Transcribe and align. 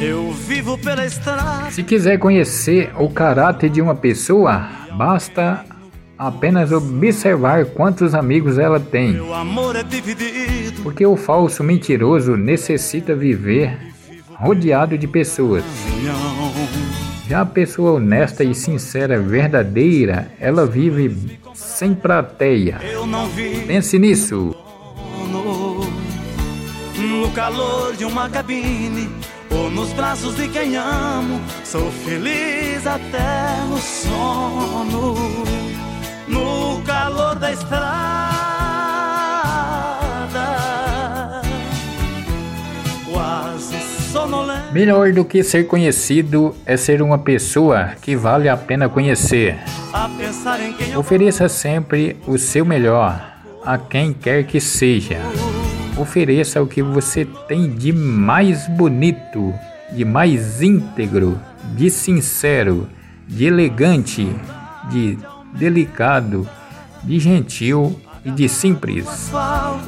Eu 0.00 0.30
vivo 0.30 0.78
pela 0.78 1.04
estrada. 1.04 1.70
Se 1.70 1.82
quiser 1.82 2.18
conhecer 2.18 2.92
o 2.96 3.10
caráter 3.10 3.68
de 3.68 3.82
uma 3.82 3.94
pessoa, 3.94 4.68
basta 4.96 5.64
apenas 6.16 6.70
observar 6.70 7.66
quantos 7.66 8.14
amigos 8.14 8.58
ela 8.58 8.78
tem. 8.78 9.16
É. 9.16 10.80
Porque 10.82 11.04
o 11.04 11.16
falso 11.16 11.64
mentiroso 11.64 12.36
necessita 12.36 13.14
viver 13.14 13.76
rodeado 14.34 14.96
de 14.96 15.08
pessoas. 15.08 15.64
Já 17.28 17.40
a 17.40 17.46
pessoa 17.46 17.92
honesta 17.94 18.44
e 18.44 18.54
sincera, 18.54 19.20
verdadeira, 19.20 20.30
ela 20.40 20.64
vive 20.64 21.38
sem 21.54 21.92
plateia. 21.94 22.78
Vi 23.34 23.66
Pense 23.66 23.98
nisso. 23.98 24.54
no 26.98 27.30
calor 27.32 27.94
de 27.94 28.04
uma 28.04 28.28
cabine 28.28 29.08
ou 29.58 29.70
nos 29.70 29.92
braços 29.92 30.36
de 30.36 30.48
quem 30.48 30.76
amo. 30.76 31.40
Sou 31.64 31.90
feliz 31.90 32.86
até 32.86 33.64
no 33.68 33.78
sono, 33.78 35.16
no 36.28 36.82
calor 36.82 37.34
da 37.34 37.52
estrada. 37.52 37.88
Quase 43.10 43.76
sonolento. 44.12 44.72
Melhor 44.72 45.12
do 45.12 45.24
que 45.24 45.42
ser 45.42 45.66
conhecido 45.66 46.54
é 46.64 46.76
ser 46.76 47.02
uma 47.02 47.18
pessoa 47.18 47.92
que 48.00 48.14
vale 48.14 48.48
a 48.48 48.56
pena 48.56 48.88
conhecer. 48.88 49.58
A 49.92 50.08
Ofereça 50.96 51.48
sempre 51.48 52.16
o 52.26 52.38
seu 52.38 52.64
melhor 52.64 53.38
a 53.64 53.76
quem 53.76 54.12
quer 54.12 54.44
que 54.44 54.60
seja. 54.60 55.18
Ofereça 55.98 56.62
o 56.62 56.66
que 56.66 56.82
você 56.82 57.24
tem 57.48 57.68
de 57.68 57.92
mais 57.92 58.68
bonito, 58.68 59.52
de 59.92 60.04
mais 60.04 60.62
íntegro, 60.62 61.40
de 61.74 61.90
sincero, 61.90 62.88
de 63.26 63.46
elegante, 63.46 64.28
de 64.90 65.18
delicado, 65.54 66.48
de 67.02 67.18
gentil 67.18 68.00
e 68.24 68.30
de 68.30 68.48
simples. 68.48 69.32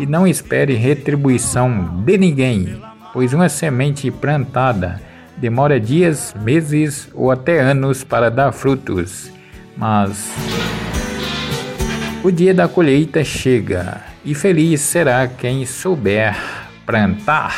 E 0.00 0.06
não 0.06 0.26
espere 0.26 0.74
retribuição 0.74 2.02
de 2.04 2.18
ninguém, 2.18 2.82
pois 3.12 3.32
uma 3.32 3.48
semente 3.48 4.10
plantada 4.10 5.00
demora 5.36 5.78
dias, 5.78 6.34
meses 6.42 7.08
ou 7.14 7.30
até 7.30 7.60
anos 7.60 8.02
para 8.02 8.30
dar 8.30 8.52
frutos. 8.52 9.30
Mas 9.76 10.30
o 12.22 12.30
dia 12.30 12.52
da 12.52 12.68
colheita 12.68 13.24
chega 13.24 14.11
e 14.24 14.34
feliz 14.34 14.80
será 14.80 15.26
quem 15.26 15.66
souber 15.66 16.36
plantar. 16.86 17.54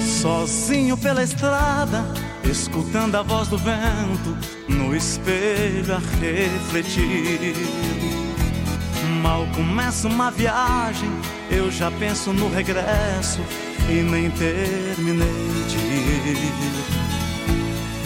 Sozinho 0.00 0.96
pela 0.96 1.22
estrada, 1.22 2.04
escutando 2.50 3.16
a 3.16 3.22
voz 3.22 3.48
do 3.48 3.58
vento, 3.58 4.36
no 4.68 4.94
espelho 4.96 5.94
a 5.94 6.00
refletir. 6.20 7.54
Mal 9.22 9.46
começa 9.54 10.08
uma 10.08 10.30
viagem, 10.30 11.10
eu 11.50 11.70
já 11.70 11.90
penso 11.92 12.32
no 12.32 12.48
regresso 12.48 13.40
e 13.88 14.02
nem 14.02 14.30
terminei 14.30 15.64
de 15.68 15.76
ir. 15.76 17.25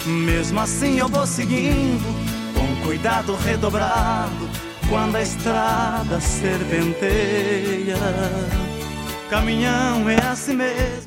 Mesmo 0.05 0.59
assim 0.59 0.97
eu 0.97 1.07
vou 1.07 1.27
seguindo, 1.27 2.03
com 2.55 2.85
cuidado 2.85 3.35
redobrado, 3.35 4.49
quando 4.89 5.15
a 5.15 5.21
estrada 5.21 6.19
serpenteia. 6.19 7.97
Caminhão 9.29 10.09
é 10.09 10.17
assim 10.25 10.55
mesmo. 10.55 10.99